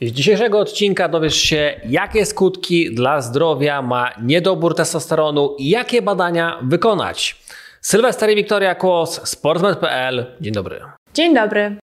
[0.00, 6.58] Z dzisiejszego odcinka dowiesz się, jakie skutki dla zdrowia ma niedobór testosteronu i jakie badania
[6.62, 7.36] wykonać.
[7.80, 10.26] Sylwester i Wiktoria Kłos, sportsmed.pl.
[10.40, 10.80] Dzień dobry.
[11.14, 11.83] Dzień dobry.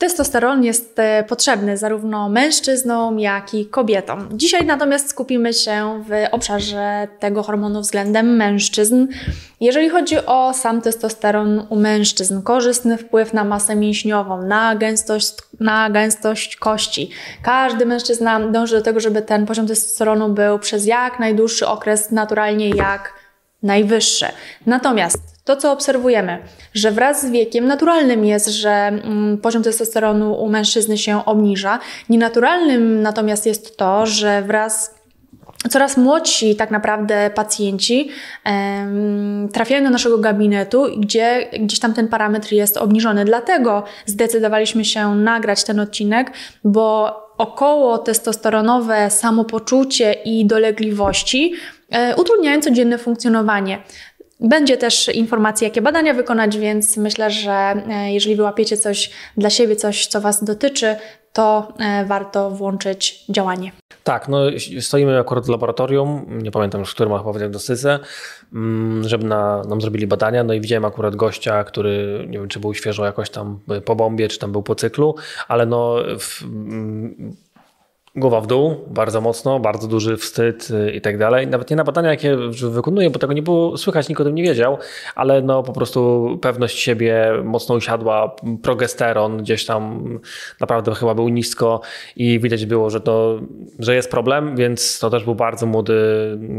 [0.00, 4.28] Testosteron jest e, potrzebny zarówno mężczyznom, jak i kobietom.
[4.32, 9.06] Dzisiaj natomiast skupimy się w obszarze tego hormonu względem mężczyzn.
[9.60, 15.90] Jeżeli chodzi o sam testosteron u mężczyzn, korzystny wpływ na masę mięśniową, na gęstość, na
[15.90, 17.10] gęstość kości.
[17.42, 22.70] Każdy mężczyzna dąży do tego, żeby ten poziom testosteronu był przez jak najdłuższy okres naturalnie
[22.70, 23.14] jak
[23.62, 24.26] najwyższy.
[24.66, 26.38] Natomiast to, co obserwujemy,
[26.74, 31.78] że wraz z wiekiem naturalnym jest, że mm, poziom testosteronu u mężczyzny się obniża.
[32.08, 35.00] Nienaturalnym natomiast jest to, że wraz
[35.68, 38.10] coraz młodsi tak naprawdę pacjenci
[38.46, 43.24] um, trafiają do naszego gabinetu, gdzie gdzieś tam ten parametr jest obniżony.
[43.24, 46.32] Dlatego zdecydowaliśmy się nagrać ten odcinek,
[46.64, 51.52] bo około testosteronowe samopoczucie i dolegliwości
[51.90, 53.78] e, utrudniają codzienne funkcjonowanie.
[54.40, 59.76] Będzie też informacja, jakie badania wykonać, więc myślę, że e, jeżeli wyłapiecie coś dla siebie,
[59.76, 60.96] coś, co Was dotyczy,
[61.32, 63.72] to e, warto włączyć działanie.
[64.04, 64.40] Tak, no
[64.80, 67.98] stoimy akurat w laboratorium, nie pamiętam już, w którym chyba w diagnostyce,
[68.52, 72.60] mm, żeby na, nam zrobili badania, no i widziałem akurat gościa, który, nie wiem, czy
[72.60, 75.14] był świeżo jakoś tam po bombie, czy tam był po cyklu,
[75.48, 77.36] ale no w, mm,
[78.16, 81.46] głowa w dół, bardzo mocno, bardzo duży wstyd y, i tak dalej.
[81.46, 82.36] Nawet nie na badania, jakie
[82.70, 84.78] wykonuję, bo tego nie było słychać, nikt o tym nie wiedział,
[85.14, 90.04] ale no po prostu pewność siebie mocno usiadła, progesteron gdzieś tam
[90.60, 91.80] naprawdę chyba był nisko
[92.16, 93.40] i widać było, że to,
[93.78, 95.94] że jest problem, więc to też był bardzo młody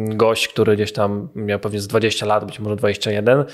[0.08, 3.46] gość, który gdzieś tam miał pewnie z 20 lat, być może 21 Mm,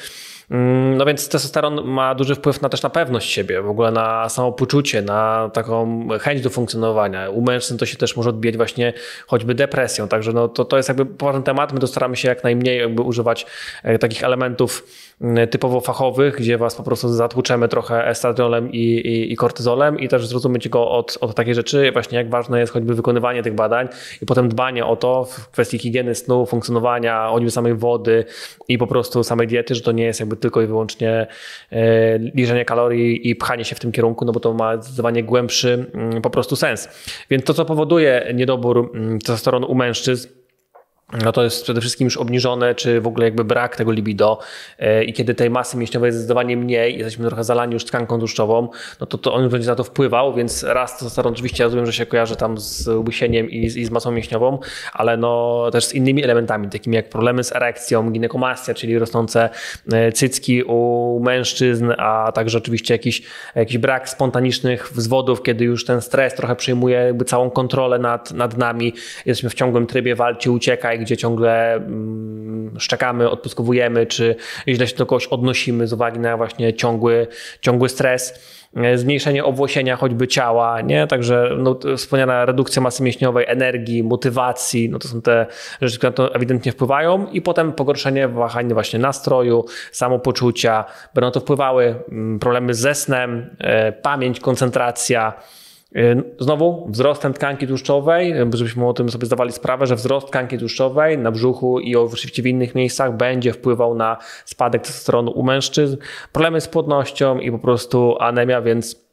[0.97, 5.01] no więc testosteron ma duży wpływ na też na pewność siebie, w ogóle na samopoczucie,
[5.01, 7.29] na taką chęć do funkcjonowania.
[7.29, 8.93] U mężczyzn to się też może odbijać właśnie
[9.27, 11.73] choćby depresją, także no to, to jest jakby poważny temat.
[11.73, 13.45] My to staramy się jak najmniej jakby używać
[13.83, 14.83] e, takich elementów
[15.21, 20.07] mm, typowo fachowych, gdzie was po prostu zatłuczemy trochę estradionolem i, i, i kortyzolem i
[20.07, 23.87] też zrozumieć go od, od takiej rzeczy, właśnie jak ważne jest choćby wykonywanie tych badań
[24.21, 28.25] i potem dbanie o to w kwestii higieny snu, funkcjonowania, choćby samej wody
[28.67, 31.27] i po prostu samej diety, że to nie jest jakby tylko i wyłącznie
[31.71, 35.85] e, liczenie kalorii i pchanie się w tym kierunku, no bo to ma zdecydowanie głębszy
[35.93, 36.89] mm, po prostu sens.
[37.29, 40.29] Więc to, co powoduje niedobór mm, testosteronu u mężczyzn,
[41.13, 44.39] no to jest przede wszystkim już obniżone, czy w ogóle jakby brak tego libido.
[44.79, 48.69] E, i kiedy tej masy mięśniowej jest zdecydowanie mniej, jesteśmy trochę zalani już tkanką tłuszczową,
[48.99, 52.05] no to, to on będzie na to wpływał, więc raz testosteron oczywiście rozumiem, że się
[52.05, 54.59] kojarzy tam z łysieniem i z, i z masą mięśniową,
[54.93, 59.49] ale no też z innymi elementami, takimi jak problemy z erekcją, ginekomastia, czyli rosnące
[59.91, 63.21] e, cycki u mężczyzn, a także oczywiście jakiś,
[63.55, 68.57] jakiś brak spontanicznych wzwodów, kiedy już ten stres trochę przyjmuje jakby całą kontrolę nad, nad
[68.57, 68.93] nami,
[69.25, 74.35] jesteśmy w ciągłym trybie walczy, uciekaj, gdzie ciągle mm, szczekamy, odpuskowujemy, czy
[74.67, 77.27] źle się do kogoś odnosimy z uwagi na właśnie ciągły,
[77.61, 78.33] ciągły stres.
[78.75, 81.07] E, zmniejszenie owłosienia choćby ciała, nie?
[81.07, 85.45] Także no, wspomniana redukcja masy mięśniowej, energii, motywacji, no to są te
[85.81, 87.27] rzeczy, które na to ewidentnie wpływają.
[87.31, 93.91] I potem pogorszenie wahania właśnie nastroju, samopoczucia, będą to wpływały mm, problemy ze snem, e,
[93.91, 95.33] pamięć, koncentracja,
[96.39, 101.31] znowu wzrostem tkanki tłuszczowej, żebyśmy o tym sobie zdawali sprawę, że wzrost tkanki tłuszczowej na
[101.31, 105.97] brzuchu i oczywiście w innych miejscach będzie wpływał na spadek testosteronu u mężczyzn,
[106.31, 109.06] problemy z płodnością i po prostu anemia, więc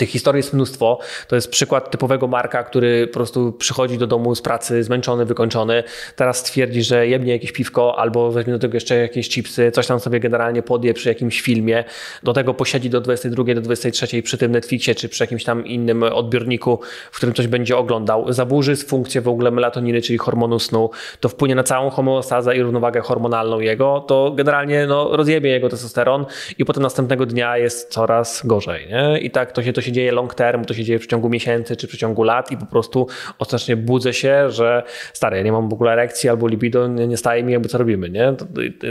[0.00, 0.98] tych historii jest mnóstwo.
[1.28, 5.82] To jest przykład typowego Marka, który po prostu przychodzi do domu z pracy zmęczony, wykończony.
[6.16, 10.00] Teraz twierdzi, że jebnie jakieś piwko albo weźmie do tego jeszcze jakieś chipsy, coś tam
[10.00, 11.84] sobie generalnie podje przy jakimś filmie.
[12.22, 16.02] Do tego posiedzi do 22, do 23 przy tym Netflixie czy przy jakimś tam innym
[16.02, 16.80] odbiorniku,
[17.12, 18.32] w którym coś będzie oglądał.
[18.32, 20.90] Zaburzy funkcję w ogóle melatoniny, czyli hormonu snu.
[21.20, 24.00] To wpłynie na całą homeostazę i równowagę hormonalną jego.
[24.00, 26.26] To generalnie no, rozjebie jego testosteron
[26.58, 28.88] i potem następnego dnia jest coraz gorzej.
[28.88, 29.18] Nie?
[29.18, 31.28] I tak to się, to się się dzieje long term, to się dzieje w ciągu
[31.28, 33.06] miesięcy czy w ciągu lat i po prostu
[33.38, 34.82] ostatecznie budzę się, że
[35.12, 37.78] stary, ja nie mam w ogóle erekcji albo libido, nie, nie staje mi jakby co
[37.78, 38.34] robimy, nie?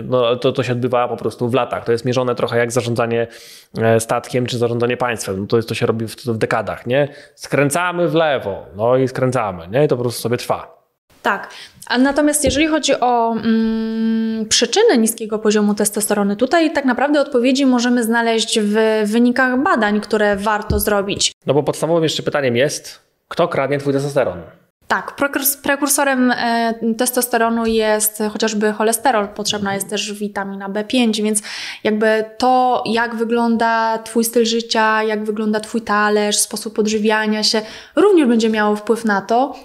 [0.03, 1.85] No, to, to się odbywa po prostu w latach.
[1.85, 3.27] To jest mierzone trochę jak zarządzanie
[3.77, 5.39] e, statkiem czy zarządzanie państwem.
[5.39, 7.07] No to, jest, to się robi w, w dekadach, nie?
[7.35, 9.85] Skręcamy w lewo, no i skręcamy, nie?
[9.85, 10.78] I to po prostu sobie trwa.
[11.21, 11.49] Tak.
[11.87, 18.03] A natomiast jeżeli chodzi o mm, przyczyny niskiego poziomu testosteronu, tutaj tak naprawdę odpowiedzi możemy
[18.03, 18.75] znaleźć w
[19.05, 21.31] wynikach badań, które warto zrobić.
[21.45, 24.41] No bo podstawowym jeszcze pytaniem jest, kto kradnie twój testosteron?
[24.89, 25.15] Tak,
[25.63, 31.41] prekursorem e, testosteronu jest chociażby cholesterol, potrzebna jest też witamina B5, więc
[31.83, 37.61] jakby to, jak wygląda Twój styl życia, jak wygląda Twój talerz, sposób odżywiania się,
[37.95, 39.55] również będzie miało wpływ na to,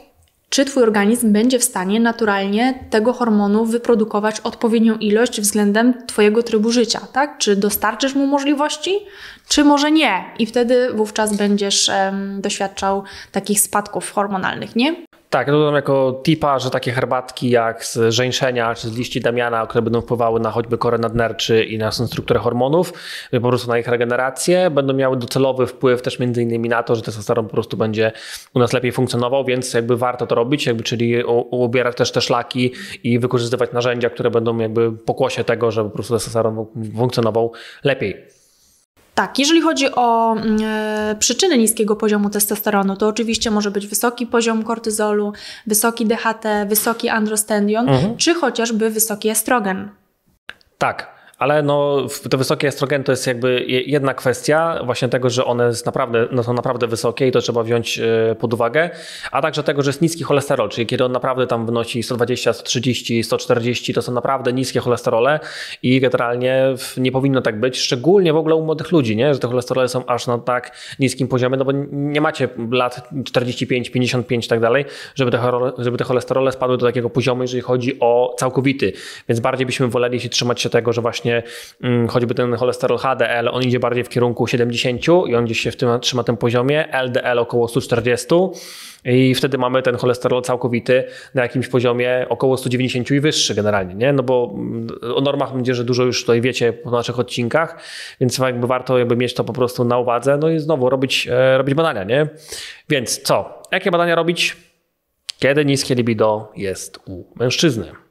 [0.54, 6.72] czy Twój organizm będzie w stanie naturalnie tego hormonu wyprodukować odpowiednią ilość względem Twojego trybu
[6.72, 7.38] życia, tak?
[7.38, 8.98] Czy dostarczysz mu możliwości,
[9.48, 10.24] czy może nie?
[10.38, 13.02] I wtedy wówczas będziesz um, doświadczał
[13.32, 14.96] takich spadków hormonalnych, nie?
[15.34, 19.82] Tak, dodam jako tipa, że takie herbatki jak z żeńszenia czy z liści damiana, które
[19.82, 22.92] będą wpływały na choćby korę nadnerczy i na strukturę hormonów,
[23.30, 27.02] po prostu na ich regenerację, będą miały docelowy wpływ też między innymi na to, że
[27.02, 28.12] testosteron po prostu będzie
[28.54, 32.72] u nas lepiej funkcjonował, więc jakby warto to robić, jakby, czyli ubierać też te szlaki
[33.04, 36.66] i wykorzystywać narzędzia, które będą jakby pokłosie tego, żeby po prostu testosteron
[36.96, 37.52] funkcjonował
[37.84, 38.33] lepiej.
[39.14, 44.26] Tak, jeżeli chodzi o mm, e, przyczyny niskiego poziomu testosteronu, to oczywiście może być wysoki
[44.26, 45.32] poziom kortyzolu,
[45.66, 48.16] wysoki DHT, wysoki androstendion, mhm.
[48.16, 49.90] czy chociażby wysoki estrogen.
[50.78, 55.70] Tak, ale no, te wysokie estrogen to jest jakby jedna kwestia właśnie tego, że one
[55.86, 58.90] naprawdę, no są naprawdę wysokie i to trzeba wziąć e, pod uwagę,
[59.32, 63.24] a także tego, że jest niski cholesterol, czyli kiedy on naprawdę tam wynosi 120, 130,
[63.24, 65.40] 140, to są naprawdę niskie cholesterole
[65.82, 69.34] i generalnie nie powinno tak być, szczególnie w ogóle u młodych ludzi, nie?
[69.34, 73.90] że te cholesterole są aż na tak niskim poziomie, no bo nie macie lat 45,
[73.90, 74.84] 55 i tak dalej,
[75.14, 75.40] żeby te,
[75.78, 78.92] żeby te cholesterole spadły do takiego poziomu, jeżeli chodzi o całkowity,
[79.28, 81.23] więc bardziej byśmy woleli się trzymać się tego, że właśnie
[81.82, 85.70] mm, choćby ten cholesterol HDL, on idzie bardziej w kierunku 70 i on gdzieś się
[85.70, 88.26] w tym, trzyma tym poziomie, LDL około 140
[89.04, 91.04] i wtedy mamy ten cholesterol całkowity
[91.34, 94.12] na jakimś poziomie około 190 i wyższy generalnie, nie?
[94.12, 97.82] No bo mm, o normach będzie, że dużo już tutaj wiecie po naszych odcinkach,
[98.20, 101.58] więc jakby warto jakby mieć to po prostu na uwadze, no i znowu robić, e,
[101.58, 102.28] robić badania, nie?
[102.88, 103.62] Więc co?
[103.72, 104.56] Jakie badania robić?
[105.38, 108.03] Kiedy niskie libido jest u mężczyzny?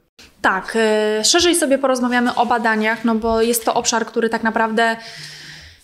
[0.44, 0.76] Tak,
[1.20, 4.96] y, szerzej sobie porozmawiamy o badaniach, no bo jest to obszar, który tak naprawdę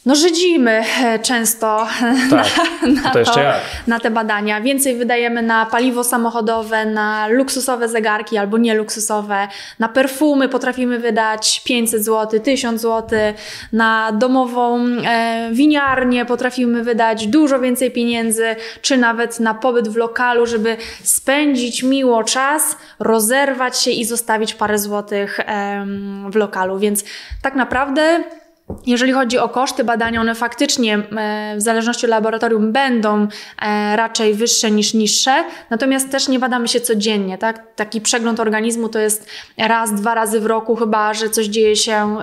[0.07, 1.87] no żydzimy e, często
[2.31, 2.47] tak,
[2.83, 3.41] na, na, to,
[3.87, 4.61] na, te badania.
[4.61, 9.49] Więcej wydajemy na paliwo samochodowe, na luksusowe zegarki albo nieluksusowe,
[9.79, 13.19] na perfumy potrafimy wydać 500 zł, 1000 zł,
[13.73, 20.47] na domową e, winiarnię potrafimy wydać dużo więcej pieniędzy, czy nawet na pobyt w lokalu,
[20.47, 25.87] żeby spędzić miło czas, rozerwać się i zostawić parę złotych e,
[26.31, 26.79] w lokalu.
[26.79, 27.05] Więc
[27.43, 28.25] tak naprawdę
[28.87, 33.29] jeżeli chodzi o koszty badania, one faktycznie e, w zależności od laboratorium będą
[33.63, 37.39] e, raczej wyższe niż niższe, natomiast też nie badamy się codziennie.
[37.39, 37.75] Tak?
[37.77, 39.27] Taki przegląd organizmu to jest
[39.59, 42.17] raz, dwa razy w roku, chyba że coś dzieje się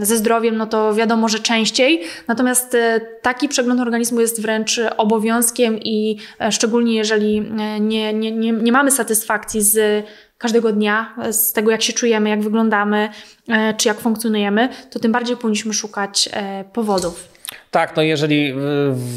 [0.00, 2.02] ze zdrowiem, no to wiadomo, że częściej.
[2.28, 6.16] Natomiast e, taki przegląd organizmu jest wręcz obowiązkiem i
[6.50, 7.40] szczególnie jeżeli
[7.80, 10.04] nie, nie, nie, nie mamy satysfakcji z
[10.44, 13.08] każdego dnia, z tego jak się czujemy, jak wyglądamy,
[13.48, 17.28] e, czy jak funkcjonujemy, to tym bardziej powinniśmy szukać e, powodów.
[17.70, 18.54] Tak, no jeżeli e,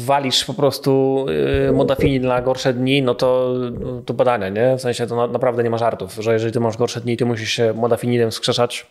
[0.04, 1.26] walisz po prostu
[1.72, 3.54] modafini na gorsze dni, no to,
[4.06, 4.76] to badania, nie?
[4.76, 7.50] W sensie to naprawdę nie ma żartów, że jeżeli ty masz gorsze dni, ty musisz
[7.50, 8.86] się modafininem skrzeszać,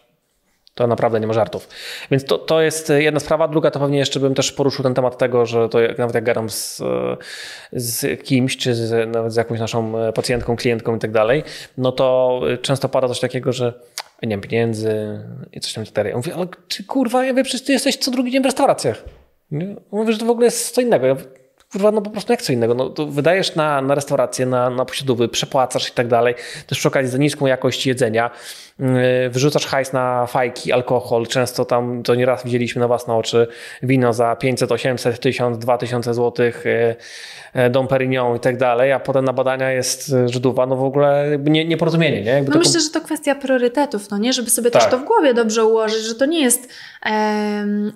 [0.78, 1.70] to naprawdę nie ma żartów.
[2.12, 3.48] Więc to, to jest jedna sprawa.
[3.48, 6.50] Druga to pewnie jeszcze bym też poruszył ten temat tego, że to nawet jak gadam
[6.50, 6.82] z,
[7.74, 11.44] z kimś, czy z, nawet z jakąś naszą pacjentką, klientką i tak dalej,
[11.78, 13.74] no to często pada coś takiego, że
[14.24, 15.20] nie mam pieniędzy
[15.54, 16.10] i coś tam tak dalej.
[16.10, 19.04] Ja mówię, ale ty kurwa, ja wiem, przecież ty jesteś co drugi dzień w restauracjach.
[19.92, 21.06] Mówię, że to w ogóle jest co innego.
[21.06, 21.16] Ja
[21.72, 22.74] kurwa, no po prostu jak co innego.
[22.74, 26.36] No, to wydajesz na, na restaurację, na, na posiadówy, przepłacasz i tak dalej.
[26.68, 28.32] Też przy okazji za niską jakość jedzenia.
[28.80, 31.28] Yy, wyrzucasz hajs na fajki, alkohol.
[31.28, 33.48] Często tam, to nieraz widzieliśmy na własne oczy,
[33.84, 36.96] wino za 500, 800, 1000, 2000 złotych, yy,
[37.62, 41.38] yy, Dom Perignon i tak dalej, a potem na badania jest Żydowa, no w ogóle
[41.44, 42.22] nie, nieporozumienie.
[42.22, 42.32] Nie?
[42.32, 44.34] Jakby no myślę, że to kwestia priorytetów, no nie?
[44.34, 44.82] Żeby sobie tak.
[44.82, 46.70] też to w głowie dobrze ułożyć, że to nie jest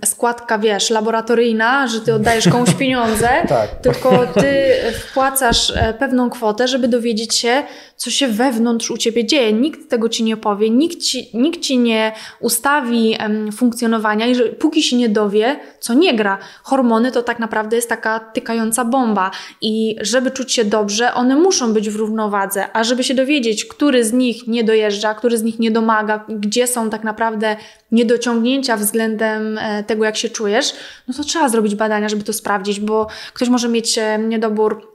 [0.06, 3.61] składka, wiesz, laboratoryjna, że ty oddajesz komuś pieniądze, tak.
[3.82, 7.64] Tylko ty wpłacasz e, pewną kwotę, żeby dowiedzieć się,
[7.96, 9.54] co się wewnątrz u ciebie dzieje.
[9.54, 13.18] Nikt tego ci nie powie, nikt ci, nikt ci nie ustawi
[13.56, 16.38] funkcjonowania i że, póki się nie dowie, co nie gra.
[16.64, 21.74] Hormony to tak naprawdę jest taka tykająca bomba i żeby czuć się dobrze, one muszą
[21.74, 25.60] być w równowadze, a żeby się dowiedzieć, który z nich nie dojeżdża, który z nich
[25.60, 27.56] nie domaga, gdzie są tak naprawdę
[27.92, 30.74] niedociągnięcia względem e, tego, jak się czujesz,
[31.08, 34.92] no to trzeba zrobić badania, żeby to sprawdzić, bo ktoś może mieć e, niedobór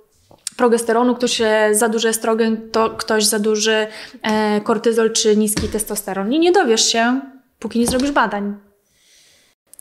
[0.56, 3.86] progesteronu, ktoś e, za duży estrogen, to ktoś za duży
[4.64, 6.32] kortyzol czy niski testosteron.
[6.32, 7.20] I nie dowiesz się,
[7.58, 8.65] póki nie zrobisz badań.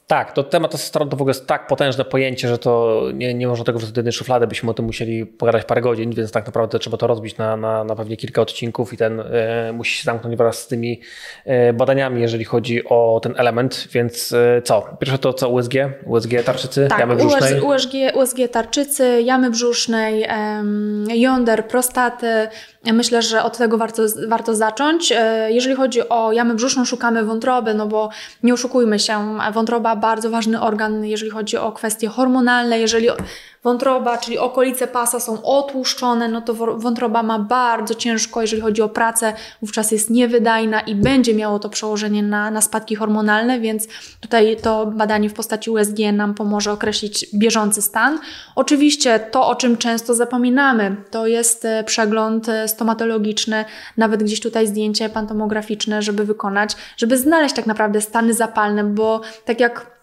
[0.07, 3.47] Tak, to temat testosteronu to w ogóle jest tak potężne pojęcie, że to nie, nie
[3.47, 6.45] można tego wrzucić do jednej szuflady, byśmy o tym musieli pogadać parę godzin, więc tak
[6.45, 10.03] naprawdę trzeba to rozbić na, na, na pewnie kilka odcinków i ten e, musi się
[10.03, 11.01] zamknąć wraz z tymi
[11.45, 14.97] e, badaniami, jeżeli chodzi o ten element, więc e, co?
[14.99, 15.73] Pierwsze to co USG?
[16.05, 17.61] USG tarczycy, tak, jamy brzusznej?
[17.61, 20.25] USG, USG tarczycy, jamy brzusznej,
[21.07, 22.47] jąder, prostaty,
[22.93, 25.11] Myślę, że od tego warto, warto zacząć.
[25.11, 28.09] E, jeżeli chodzi o jamę brzuszną, szukamy wątroby, no bo
[28.43, 33.09] nie oszukujmy się, wątroba bardzo ważny organ, jeżeli chodzi o kwestie hormonalne, jeżeli
[33.65, 38.89] wątroba, czyli okolice pasa są otłuszczone, no to wątroba ma bardzo ciężko, jeżeli chodzi o
[38.89, 43.87] pracę, wówczas jest niewydajna i będzie miało to przełożenie na, na spadki hormonalne, więc
[44.21, 48.19] tutaj to badanie w postaci USG nam pomoże określić bieżący stan.
[48.55, 53.65] Oczywiście to, o czym często zapominamy, to jest e, przegląd e, stomatologiczny,
[53.97, 59.59] nawet gdzieś tutaj zdjęcie pantomograficzne, żeby wykonać, żeby znaleźć tak naprawdę stany zapalne, bo tak
[59.59, 59.94] jak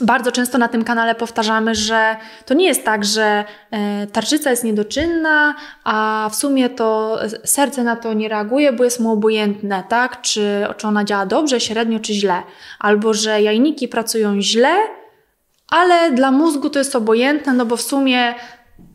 [0.00, 4.64] bardzo często na tym kanale powtarzamy, że to nie jest tak, że e, tarczyca jest
[4.64, 10.20] niedoczynna, a w sumie to serce na to nie reaguje, bo jest mu obojętne, tak?
[10.20, 12.42] Czy, czy ona działa dobrze, średnio, czy źle.
[12.78, 14.74] Albo że jajniki pracują źle,
[15.68, 18.34] ale dla mózgu to jest obojętne, no bo w sumie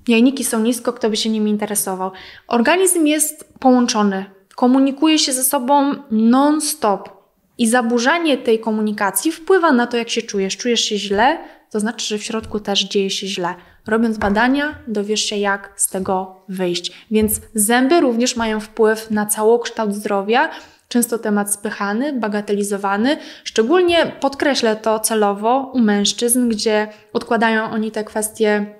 [0.08, 2.12] jajniki są nisko, kto by się nimi interesował.
[2.48, 4.26] Organizm jest połączony,
[4.56, 7.17] komunikuje się ze sobą non-stop.
[7.58, 10.58] I zaburzanie tej komunikacji wpływa na to, jak się czujesz.
[10.58, 11.38] Czujesz się źle,
[11.72, 13.56] to znaczy, że w środku też dzieje się źle.
[13.88, 16.92] Robiąc badania, dowiesz się, jak z tego wyjść.
[17.12, 20.50] Więc zęby również mają wpływ na całokształt zdrowia.
[20.88, 23.18] Często temat spychany, bagatelizowany.
[23.44, 28.77] Szczególnie podkreślę to celowo u mężczyzn, gdzie odkładają oni te kwestie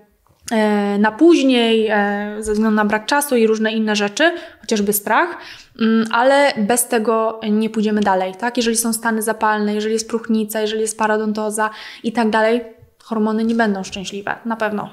[1.00, 5.38] na później, e, ze względu na brak czasu i różne inne rzeczy, chociażby strach.
[5.82, 8.58] Mm, ale bez tego nie pójdziemy dalej, tak?
[8.58, 11.70] Jeżeli są stany zapalne, jeżeli jest próchnica, jeżeli jest parodontoza
[12.04, 12.62] i tak dalej,
[13.04, 14.90] hormony nie będą szczęśliwe, na pewno.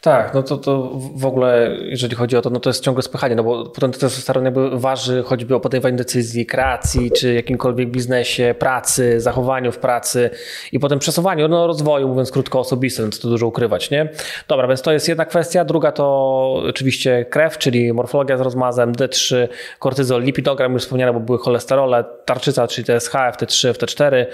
[0.00, 3.34] Tak, no to, to w ogóle, jeżeli chodzi o to, no to jest ciągłe spychanie,
[3.34, 9.20] no bo potem testosteron jakby waży choćby o podejmowaniu decyzji, kreacji, czy jakimkolwiek biznesie, pracy,
[9.20, 10.30] zachowaniu w pracy
[10.72, 14.08] i potem przesuwaniu, no rozwoju, mówiąc krótko osobistym, co tu dużo ukrywać, nie?
[14.48, 15.64] Dobra, więc to jest jedna kwestia.
[15.64, 21.38] Druga to oczywiście krew, czyli morfologia z rozmazem, D3, kortyzol, lipidogram, już wspomniane, bo były
[21.38, 24.26] cholesterole, tarczyca, czyli TSH, FT3, FT4,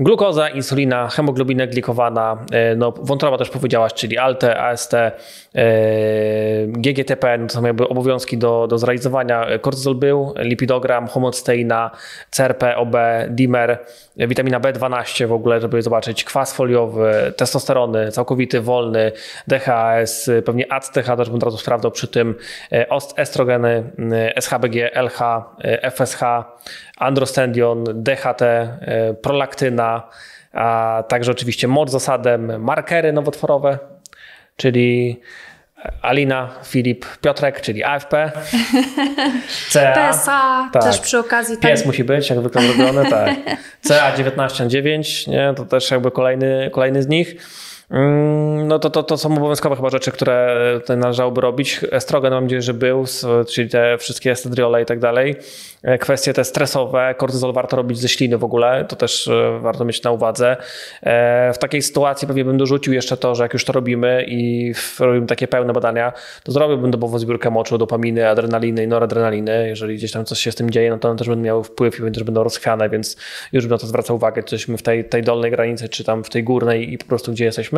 [0.00, 5.12] Glukoza, insulina, hemoglobina glikowana, e, no, wątroba też powiedziałaś, czyli ALTE, AST, e,
[6.66, 9.46] GGTP, no to są jakby obowiązki do, do zrealizowania.
[9.60, 11.90] Kortyzol był, lipidogram, homocysteina,
[12.30, 12.96] CRP, OB,
[13.28, 13.78] dimer,
[14.16, 19.12] witamina B12 w ogóle, żeby zobaczyć, kwas foliowy, testosterony, całkowity, wolny,
[19.46, 22.34] DHAS, pewnie ACTH też bym od razu sprawdzał przy tym,
[22.72, 22.86] e,
[23.16, 23.92] estrogeny,
[24.36, 25.20] SHBG, LH,
[25.82, 26.22] FSH,
[26.96, 30.08] androstendion, DHT, e, prolaktyna,
[30.52, 33.78] a także oczywiście zasadem, markery nowotworowe,
[34.56, 35.20] czyli
[36.02, 38.32] Alina, Filip, Piotrek, czyli AFP,
[39.72, 40.12] CA.
[40.12, 40.82] PSA tak.
[40.82, 41.58] też przy okazji.
[41.58, 41.86] Pies tak.
[41.86, 43.34] musi być, jak zwykle zrobione, tak.
[43.88, 44.66] CA19
[45.26, 45.52] nie?
[45.56, 47.36] to też jakby kolejny, kolejny z nich.
[47.90, 51.80] Mm, no to, to, to są obowiązkowe chyba rzeczy, które należałoby robić.
[51.92, 53.04] Estrogen mam nadzieję, że był,
[53.48, 55.36] czyli te wszystkie estradriole i tak dalej.
[55.82, 59.84] E, kwestie te stresowe, kortyzol warto robić ze śliny w ogóle, to też e, warto
[59.84, 60.56] mieć na uwadze.
[61.02, 64.72] E, w takiej sytuacji pewnie bym dorzucił jeszcze to, że jak już to robimy i
[65.00, 66.12] robimy takie pełne badania,
[66.42, 69.68] to zrobiłbym dobową zbiórkę moczu, dopaminy, adrenaliny i noradrenaliny.
[69.68, 72.00] Jeżeli gdzieś tam coś się z tym dzieje, no to one też będą miały wpływ
[72.00, 73.16] i też będą rozchwiane, więc
[73.52, 76.24] już bym na to zwracał uwagę, czy jesteśmy w tej, tej dolnej granicy, czy tam
[76.24, 77.73] w tej górnej i po prostu gdzie jesteśmy.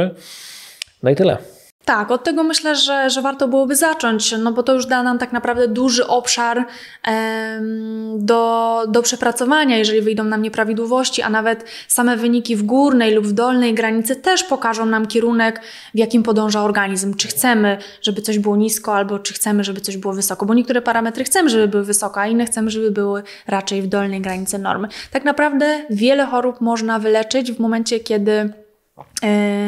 [1.03, 1.39] No i tyle.
[1.87, 5.19] Tak, od tego myślę, że, że warto byłoby zacząć, no bo to już da nam
[5.19, 6.67] tak naprawdę duży obszar
[7.05, 13.27] em, do, do przepracowania, jeżeli wyjdą nam nieprawidłowości, a nawet same wyniki w górnej lub
[13.27, 15.61] w dolnej granicy też pokażą nam kierunek,
[15.95, 17.15] w jakim podąża organizm.
[17.15, 20.83] Czy chcemy, żeby coś było nisko, albo czy chcemy, żeby coś było wysoko, bo niektóre
[20.83, 24.89] parametry chcemy, żeby były wysoko, a inne chcemy, żeby były raczej w dolnej granicy normy.
[25.11, 28.66] Tak naprawdę wiele chorób można wyleczyć w momencie, kiedy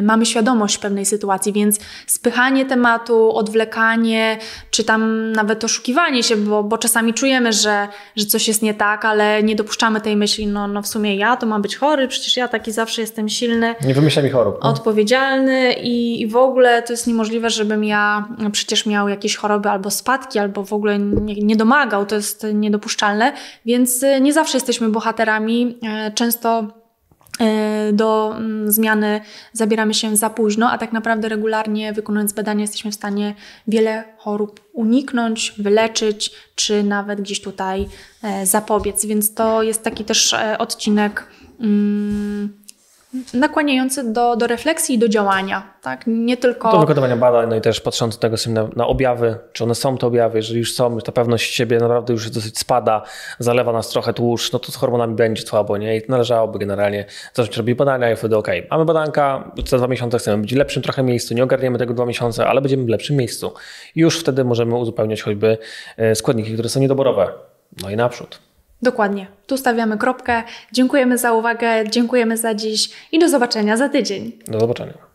[0.02, 4.38] mamy świadomość pewnej sytuacji, więc spychanie tematu, odwlekanie,
[4.70, 9.04] czy tam nawet oszukiwanie się, bo, bo czasami czujemy, że, że coś jest nie tak,
[9.04, 12.36] ale nie dopuszczamy tej myśli, no, no w sumie ja to mam być chory, przecież
[12.36, 13.74] ja taki zawsze jestem silny.
[13.86, 14.58] Nie wymyślam mi chorób.
[14.62, 14.70] No.
[14.70, 19.90] Odpowiedzialny i, i w ogóle to jest niemożliwe, żebym ja przecież miał jakieś choroby albo
[19.90, 23.32] spadki, albo w ogóle nie, nie domagał, to jest niedopuszczalne,
[23.66, 25.78] więc nie zawsze jesteśmy bohaterami.
[25.82, 26.77] E, często E,
[27.92, 29.20] do mm, zmiany
[29.52, 33.34] zabieramy się za późno, a tak naprawdę regularnie wykonując badania jesteśmy w stanie
[33.68, 37.88] wiele chorób uniknąć, wyleczyć, czy nawet gdzieś tutaj
[38.22, 39.06] e, zapobiec.
[39.06, 41.26] Więc to jest taki też e, odcinek
[41.60, 42.57] mm,
[43.34, 45.74] nakłaniający do, do refleksji i do działania.
[45.82, 46.04] Tak?
[46.06, 46.72] Nie tylko...
[46.72, 50.06] Do wykonywania badań, no i też patrząc tego na, na objawy, czy one są te
[50.06, 53.02] objawy, jeżeli już są, ta pewność siebie naprawdę już dosyć spada,
[53.38, 55.96] zalewa nas trochę tłuszcz, no to z hormonami będzie słabo, nie?
[55.96, 60.42] I należałoby generalnie zacząć robić badania i wtedy ok, mamy badanka, za dwa miesiące chcemy
[60.42, 63.52] być w lepszym trochę miejscu, nie ogarniemy tego dwa miesiące, ale będziemy w lepszym miejscu.
[63.94, 65.58] I już wtedy możemy uzupełniać choćby
[65.96, 67.32] e, składniki, które są niedoborowe.
[67.82, 68.47] No i naprzód.
[68.82, 69.26] Dokładnie.
[69.46, 70.42] Tu stawiamy kropkę.
[70.72, 74.32] Dziękujemy za uwagę, dziękujemy za dziś i do zobaczenia za tydzień.
[74.46, 75.07] Do zobaczenia.